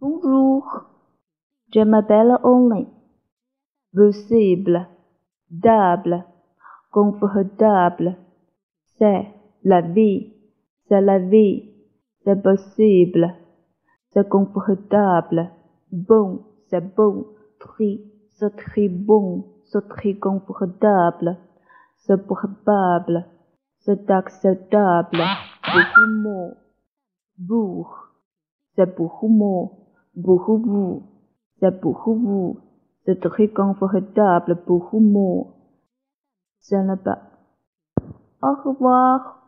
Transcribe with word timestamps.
Bonjour. 0.00 0.86
Je 1.74 1.80
m'appelle 1.80 2.38
Only. 2.42 2.86
Possible. 3.94 4.88
Dable. 5.50 6.24
Confortable. 6.90 8.16
C'est 8.96 9.26
la 9.62 9.82
vie. 9.82 10.32
C'est 10.88 11.02
la 11.02 11.18
vie. 11.18 11.70
C'est 12.24 12.42
possible. 12.42 13.34
C'est 14.14 14.26
confortable. 14.26 15.50
Bon. 15.92 16.46
C'est 16.70 16.94
bon. 16.96 17.26
Très. 17.58 18.00
C'est 18.38 18.56
très 18.56 18.88
bon. 18.88 19.44
C'est 19.66 19.86
très 19.86 20.14
confortable. 20.14 21.36
C'est 21.98 22.26
probable. 22.26 23.26
C'est 23.80 24.10
acceptable. 24.10 25.22
Beaucoup 25.62 26.10
mots. 26.22 26.54
Bourg. 27.36 28.08
C'est 28.74 28.96
beaucoup 28.96 29.28
mots. 29.28 29.79
Beaucoup 30.14 30.58
vous. 30.58 31.02
C'est 31.58 31.80
beaucoup 31.80 32.14
vous. 32.14 32.58
C'est 33.04 33.20
très 33.20 33.48
confortable. 33.48 34.58
Beaucoup 34.66 35.00
mots. 35.00 35.54
C'est 36.58 36.82
là-bas. 36.82 37.22
Au 38.42 38.54
revoir. 38.64 39.39